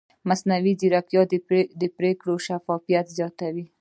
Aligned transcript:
مصنوعي 0.29 0.73
ځیرکتیا 0.79 1.21
د 1.81 1.83
پرېکړو 1.97 2.33
شفافیت 2.47 3.05
زیاتوي. 3.17 3.65